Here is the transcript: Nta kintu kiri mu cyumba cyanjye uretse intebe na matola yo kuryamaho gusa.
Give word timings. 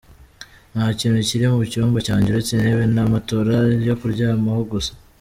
Nta 0.73 0.85
kintu 0.99 1.19
kiri 1.27 1.45
mu 1.53 1.61
cyumba 1.71 1.97
cyanjye 2.05 2.27
uretse 2.29 2.51
intebe 2.53 2.83
na 2.95 3.03
matola 3.13 3.55
yo 3.87 3.95
kuryamaho 3.99 4.63
gusa. 4.71 4.91